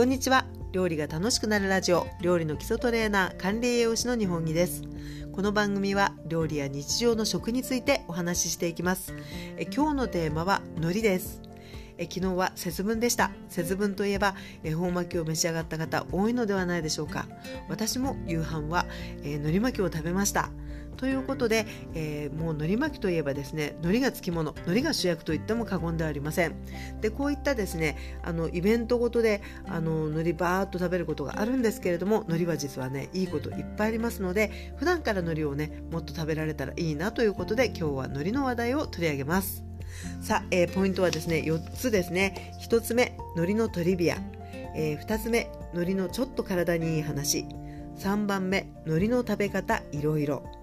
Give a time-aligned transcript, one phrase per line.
[0.00, 0.46] こんにちは。
[0.72, 2.06] 料理が楽しくなるラジオ。
[2.22, 4.82] 料理の基礎トレーナー管理栄養士の日本木です。
[5.30, 9.14] この番組は料理や日常の食についてお話ししていきます。
[9.58, 11.42] え今日のテーマは海苔です。
[11.98, 13.30] え昨日は節分でした。
[13.50, 14.34] 節分といえば
[14.64, 17.26] 恵方巻きを召し上がった方多いのではないでしょうか。
[17.68, 18.86] 私も夕飯は、
[19.22, 20.48] え海苔巻きを食べました。
[20.96, 26.54] ということで、えー、もう海苔巻きといえばですね海苔がつきもの海苔が主役と言っても過言ではありません。
[27.00, 39.64] でこういったですねあのイベントごとであの海苔バーっと食べることがあるんですけれども海苔は実はねいいこといっぱいありますので普段から海苔をねもっと食べられたらいいなということで今日は海苔の話題を取り上げます。
[40.20, 42.54] さあ、えー、ポイントはですね4つですね。
[42.62, 44.18] 1つ目海苔のトリビア、
[44.74, 47.46] えー、2つ目海苔のちょっと体にいい話。
[47.98, 50.59] 3番目海苔の食べ方いろいろ。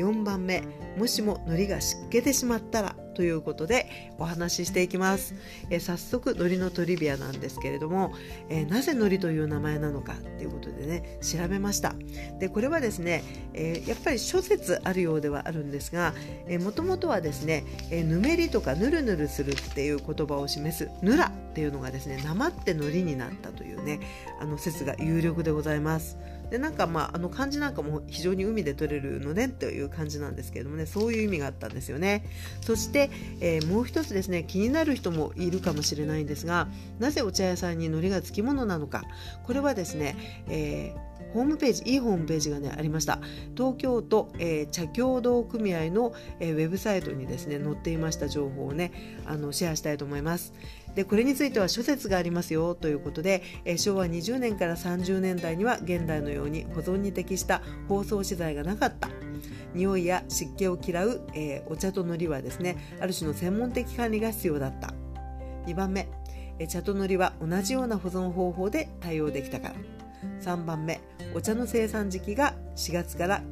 [0.00, 0.62] 4番目
[0.96, 5.34] もしも海苔が湿気てしまったらということでお話ししていきます、
[5.68, 8.14] えー、早速海苔のトリビアなんですけれども、
[8.48, 11.94] えー、なぜ海苔という名前なのかということでね調べました。
[12.38, 16.14] でこれはですね、えー、やっぱり諸説あるようではあるんですが
[16.60, 24.00] もともとはですね、えぬめりとかぬるぬるするっていう言葉を示すぬらっていうのがですねなまって海苔になったというね
[24.40, 26.16] あの説が有力でございます。
[26.50, 32.24] でなんかまああの漢字なんかも非常に海で取れるのねという感じなんですけれどもねそういう意味があったんですよね。
[32.60, 39.04] そして、えー、もう一つですね気になる人もいるかもしれないんですがなぜお茶屋さんに海苔がつきものなのか。
[39.44, 40.16] これはですね、
[40.48, 43.20] えーホームページいいホームページがねありました。
[43.56, 48.92] 東京都、えー、茶協同組合の、えー、ウェブサイトにですね載っていました情報をね
[49.26, 50.52] あのシェアしたいと思います。
[50.94, 59.08] でこれについては諸説がありますよということで、え、昭和20年から30年代には現代のように保存に適した包装資材がなかった。
[59.74, 64.92] 匂いや湿気を嫌う、えー、お茶と海苔はですねある種の専門的管理が必要だった。
[65.66, 66.08] 2番目、
[66.58, 69.74] えー、茶と海苔は同じような保存方法で対応できたから。
[70.40, 71.00] 3番目
[71.34, 73.42] お茶の生産時期が4月から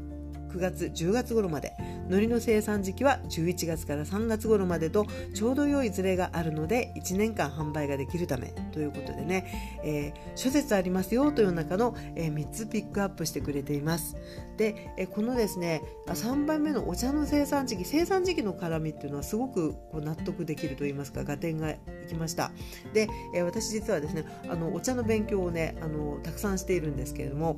[0.49, 1.75] 9月10月頃まで。
[2.09, 8.49] 海苔の生産時期は11月から3月頃までとちょうど良いズレがあるので1年間販売ができるため。
[8.73, 14.17] ということでね、えー、諸説ありますよという中の、えー、3つピックアップしてくれています。
[14.57, 21.79] で、えー、このですね3番目のお茶の生産時期生産時期の絡みっていうのはすごくこう納得できると言いますか合点がい
[22.09, 22.51] きました。
[22.95, 27.57] で、え私実はですねあのお茶の勉強をねあのたくさんしているんですけれども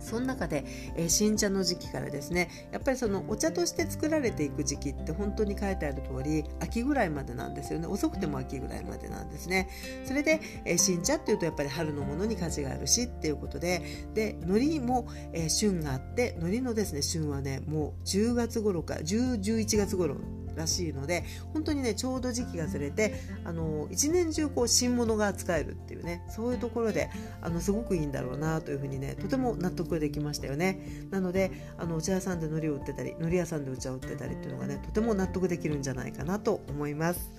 [0.00, 0.64] その中で、
[0.96, 7.86] えー、新茶の時期からですねやっぱりそのお茶として作られていく時期って本当に書いてある通り秋ぐらいまでなんですよね。
[7.86, 9.68] 遅くても秋ぐらいまでなんですね。
[10.04, 13.82] それで、えー、新茶っていうとやっぱり春のものに価値があるしっていうことで
[14.14, 20.16] で海苔も、えー、旬があって海苔のですね旬はねもう10月頃か1011月頃
[20.58, 21.24] らしいので
[21.54, 23.14] 本当にねちょうど時期がずれて
[23.44, 27.10] あの一年中こう新物が使えるっていうねそういうところで
[27.40, 37.32] あのすごくいいんだろうなというふうにねとても納得できましたよねなのであのお茶屋さんで海苔を売ってたり海苔屋さんでお茶を売ってたりっていうのがねとても納得できるんじゃないかなと思います。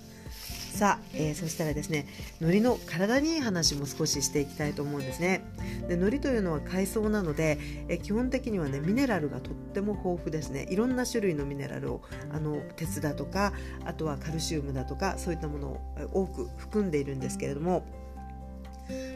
[0.70, 2.08] さあ、えー、そしたらですね
[2.40, 5.42] 海苔の体にいい話も少ししていきたいと思うんですね。
[5.88, 7.58] で海苔というのは海藻なので、
[7.88, 10.68] えー、基本的にはねミネラルがとっても豊富ですね。
[10.70, 13.54] いろんな種類のミネラルをあの鉄だとか
[13.86, 15.82] あとはカルシウムだとかそういったものを
[16.14, 17.84] 多く含んでいるんですけれども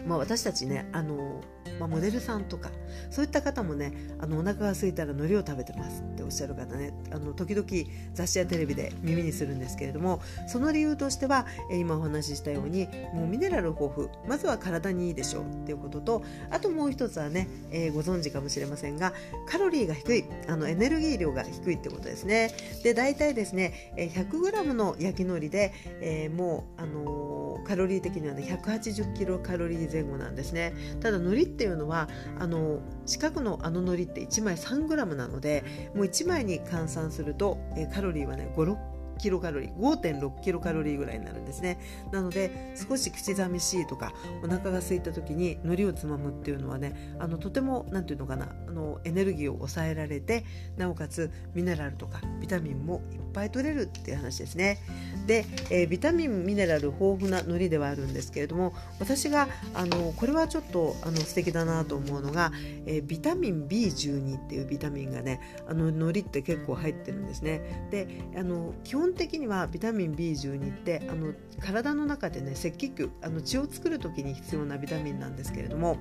[0.05, 1.41] まあ、私たちねあの、
[1.79, 2.69] まあ、モデルさんとか
[3.09, 7.67] そういった方もねあのお腹が空いたら海苔を食べてますっておっしゃる方ねあの時々
[8.13, 19.13] 雑誌やテレビで耳にするんですけれどもその理由としては、え今お話ししたようにもうミネラル豊富まずは体にいいでしょうっていうこととあともう一つはね、えー、ご存知かもしれませんが
[19.47, 22.51] カロリーが低いあのエネルギー量が低いってことですね。
[22.83, 30.73] で大体ですね 100g の焼き海苔で、えー、もうあのーカロリー的にはね180キロカロリー前後なんですね。
[31.01, 32.09] ただ海苔っていうのは
[32.39, 35.63] あの四角のあの海苔って1枚 3g なので
[35.95, 37.57] もう1枚に換算すると、
[37.93, 38.92] カロリーはね56
[39.23, 41.79] キロカロリー5.6キロカロリーぐらいになるんですね。
[42.11, 44.11] なので少し口寂しいとか
[44.43, 50.43] お腹が空いた時に海苔をつまむっていうのはねあのとても何て言うのかなあのエネルギーを抑えられて
[50.75, 54.79] なおかつミネラルとかビタミンもいっぱい取れるっていう話ですね。
[55.25, 62.51] で、えー、ビタミンミネラル豊富な海苔ではあるんですけれども私があのこれはちょっとあの素敵だなと思うのが、
[62.85, 67.87] えー、ビタミン B12 っていうビタミンがねあの海苔って結構入ってるんですね。
[67.89, 75.97] であの基本本的にはビタミン B12 ってあの体の中でね赤血球あの血を作る時に必要なビタミンなんですけれども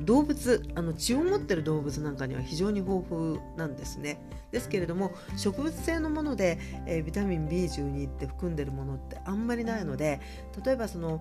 [0.00, 4.20] 動物あの血を持ってる動物なんかには非常に豊富なんですね
[4.50, 10.20] ですけれども植物性のもので、えー、ビタミン B12 って含んでるものってあんまりないので
[10.64, 11.20] 例えばその、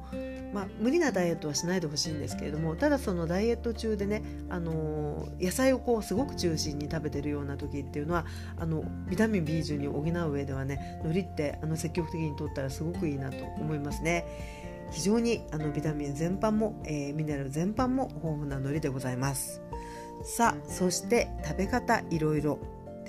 [0.53, 8.25] まあ、無理なダイエットはしないでほしいんですけれどもただそのダイエット中でね、あのー、野菜をこうすごく中心に食べてるような時っていうのは
[8.57, 14.25] あのビタミン B12 を補う上ではね海苔ってあの積極的にとったらすごくいいなと思いますね。
[14.91, 19.61] 非常にあのビタミン全般も、えー、ミネラル全般も豊富な海苔でございます。
[20.23, 22.59] さあそして食べ方いろいろ。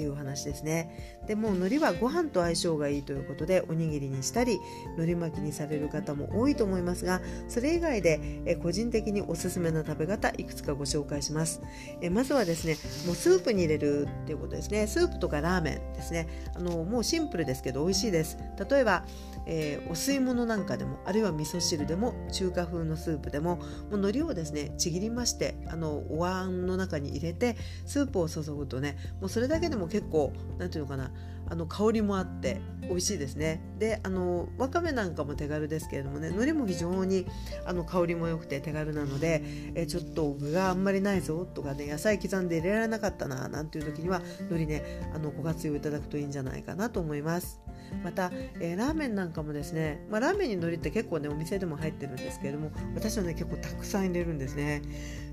[0.01, 1.19] っていう話ですね。
[1.27, 4.59] でも海苔はご飯と相性がいいということでおにぎりにしたり
[4.97, 11.61] 海苔巻きにされる方も多いと思いますがそれ以外でえ個人的におすすめの食べ方いくつかご紹介します。
[12.01, 14.87] えまずはですねもうスープに入れるっていうことですね。
[14.87, 16.27] スープとかラーメンですね。
[16.55, 18.39] あのもうシンプルですけど美味しいです。
[18.71, 19.05] 例えば
[19.47, 23.63] えー、お吸い物なんかでもあるいは味噌汁でも中華風のスープでもも
[23.93, 27.57] う海苔をですねちぎりましてあのお椀の中に入れて
[27.87, 31.11] スープを注ぐとねもうそれだけでも結構何て言うのかな
[31.51, 33.61] あの香りもあって美味しいですね。
[33.79, 37.27] であのわかめなんかも手軽ですけれどもね海苔も非常に
[37.67, 39.43] あの香りも良くて手軽なので
[39.75, 47.61] えちょっと具があんまりないぞとかね野菜刻んで入れられなかったななんていう時には海苔ねあのご活用いただくといいんじゃないかなと思います。
[48.05, 54.83] また、えー、ラーメンなんかもですね、まあ、ラーメンに海苔って結構ねお店でも入ってるんですけれども私はね結構たくさん入れるんですね。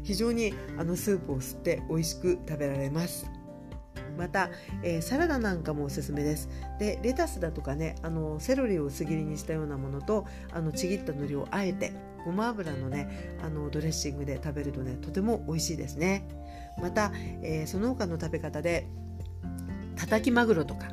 [0.04, 3.37] 非常にあのスープを吸って美味しく食べられます。
[4.18, 4.50] また、
[4.84, 6.50] えー、サラダなんかもおすすめです。
[6.80, 11.94] でレタスだとかねあのセロリを薄切りにしたようなものとあのちぎった海苔をあえて
[12.26, 16.28] ごま油のねあのドレッシングで食べるとねとても美味しいですね。
[16.82, 17.12] また、
[17.42, 18.88] えー、その他の食べ方で
[19.96, 20.88] たたきマグロとか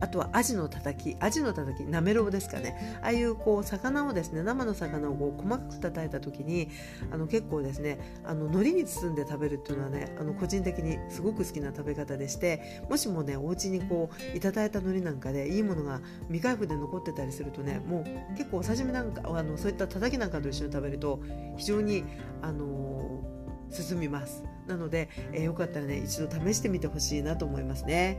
[0.00, 2.98] あとはアジのたたきアジのたたきなめろうですかね。
[3.02, 6.68] ああいうこう魚をですね生の魚をこう細かく叩いた時に
[7.10, 21.20] あの結構ですねあの海苔に包んで食べるっていうのはねあの個人的にすごく好きな食べ方でしてもしもねお家にこういただいた海苔なんかでいいものが未開封で残ってたりするとねもう結構お刺身なんかあのそういったたたきなんかと一緒に食べると
[21.56, 22.04] 非常に
[22.42, 23.39] あのー
[23.70, 24.44] 進みます。
[24.66, 28.18] なので、えー、よかったらね一度試してみてほしいなと思いますね。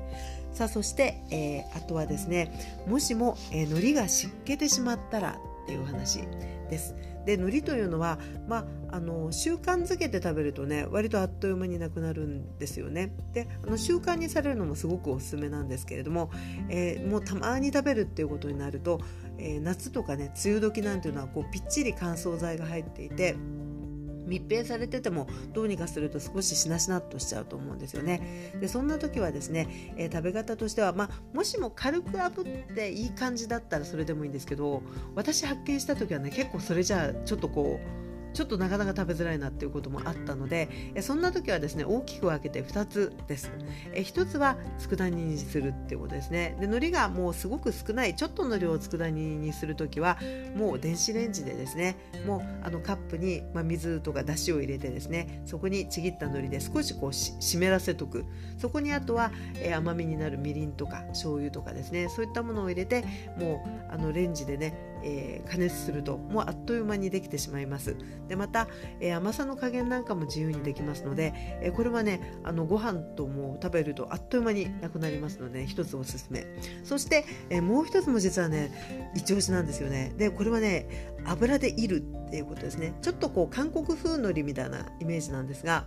[0.54, 6.22] さあそして、えー、あとはですねもしも、えー、海苔が湿気てしまったらっていう話
[6.70, 6.96] です。
[7.26, 8.18] で海苔というのは、
[8.48, 13.14] まあ、あの習慣づけて食べるとね割とあっという間になくなるんですよね。
[13.34, 16.32] であの習慣にされるのもすごくおすすめなんですけれども、
[16.70, 19.00] えー、もうたまに食べるっていうことになると、
[19.38, 23.36] えー、夏とかね梅雨時なんていうのはこうぴっちり乾燥剤が入っていて
[24.26, 28.54] 密閉されててもどうにかすると少ししなしなっとしちゃうと思うんですよね。
[28.60, 32.42] でそんな時はですね、えー、食べ方としては、まあ、もしも軽く炙
[32.72, 34.84] っていい感じだったらそれでもいいんですけど
[35.16, 40.70] 私発見した時はね結構それじゃあちょっとこうちょっとなかなか食べづらいなっていうこともあったので
[41.02, 43.52] そんな時はですね大きく分けて2つです。
[43.94, 46.56] 1つは佃煮にするっていうことですね。
[46.60, 50.18] で海苔がもうすごく少ないちょっとの量を佃煮にする時は
[50.56, 58.26] もう電子レンジでですねもうあのカップに、まあ、水とかだしを入れてですねそこにちぎった海苔で少しこう湿らせとく。
[58.58, 63.04] そこにあとは、え、甘みになるみりんとか醤油とかですねそういったものを入れて
[63.38, 67.96] もうあのレンジでねえー、加熱するともうあっという間にできてしまいます。
[68.28, 68.68] でまた、
[69.00, 76.46] えー、甘さの加減なんかも自由にできますので、えー、これはねあのご飯とも食べるとあっという間になくなりますので一つおすすめ。
[76.84, 78.72] そして、えもう一つも実はね
[79.16, 80.14] 一押しなんですよね。
[80.18, 82.94] でこれはね油でいるっていうことですね。
[83.02, 85.86] ちょっとこう韓国風海苔みたいなイメージなんですが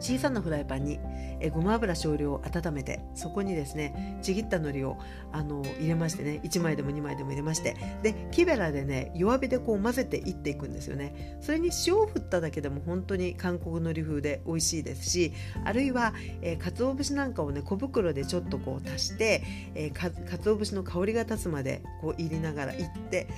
[0.00, 0.98] 小さなフライパンに
[1.40, 4.98] えごま油少量温めてそこにですねちぎった海苔を
[5.32, 11.38] あの入れましてね1枚でも2枚でも入れましてで木べらでね弱火でこう混ぜていっていくんですよね。
[11.40, 15.32] それに塩を振っただけでも本当に韓国海苔風で美味しいですし
[15.64, 19.42] あるいは、えー、鰹節なんかをね小袋でちょっとこう足して、
[19.74, 23.28] えー、か鰹節の香りが立つまでこう入りながらいって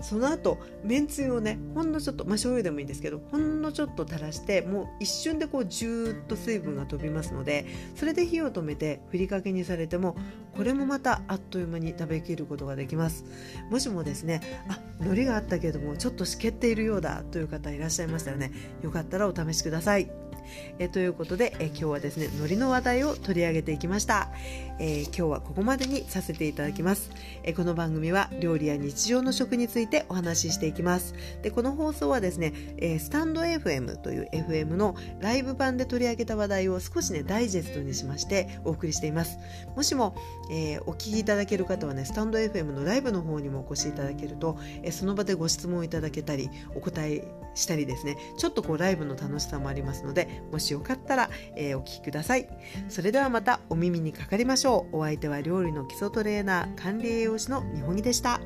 [0.00, 10.16] その後めんつゆをねほんのちょっとまあ醤油でもいいんですけどほんのちょっと垂らしてもう一瞬でこうジューッと水分が飛びますのでそれで火を止めてふりかけにされても
[10.56, 13.24] これもまたあっという間に食べきることができます。
[13.70, 20.27] もしもですねあ海苔があったけれどもちょっと湿気っているようだという方いらっしゃいましたらねよかったらお試しください。
[20.78, 24.28] えということで、え今日はですね海苔の話題を取り上げていきました、
[24.78, 27.10] えー、今日はここまでにさせていただきます、
[27.42, 31.14] えこの番組は料理や日常の食についてお話ししていきます。
[31.42, 39.38] でこの放送はですね、えスタンド FM という FM のライブ版で取り上げた話題を少しねダイジェストにしましてお送りしています。
[39.76, 40.16] もしも、
[40.50, 47.24] えー、お聞きいただける方はねスタンド FM のライブの方にもお越しいただけると、え、その場でご質問いただけたりお答え
[47.54, 52.48] したりですねちょっとこうライブの楽しさもありますのでもしよかったら、えー、お聞きください
[52.88, 58.40] それではまたお耳にかかりましょうお相手は料理の基礎トレーナー管理栄養士の日本木でした。